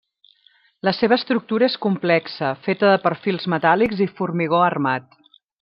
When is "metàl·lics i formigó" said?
3.57-4.67